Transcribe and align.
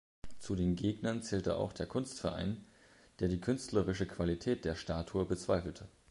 Zu 0.39 0.55
den 0.55 0.75
Gegnern 0.75 1.21
zählte 1.21 1.57
auch 1.57 1.73
der 1.73 1.85
Kunstverein, 1.85 2.65
der 3.19 3.27
die 3.27 3.39
künstlerische 3.39 4.07
Qualität 4.07 4.65
der 4.65 4.73
Statue 4.75 5.25
bezweifelte. 5.25 5.87